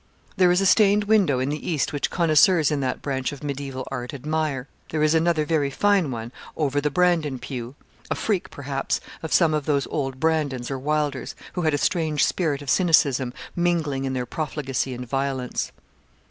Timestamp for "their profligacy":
14.13-14.95